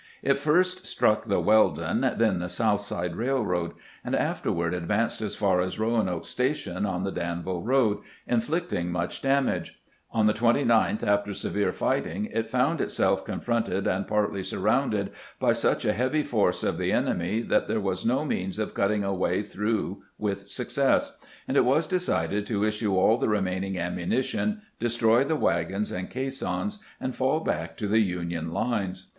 [0.23, 3.73] It first struck the "Weldon, then the South Side Eailroad,
[4.03, 9.79] and afterward advanced as far as Eoanoke Station on the Danville road, inflicting much damage.
[10.11, 15.85] On the 29th, after severe fighting, it found itself confronted and partly surrounded by such
[15.85, 19.43] a heavy force of the enemy that there was no means of cutting a way
[19.43, 25.35] through with success; and it was decided to issue all the remaining ammunition, destroy the
[25.35, 29.09] wagons and caissons, and fall back to the Union lines.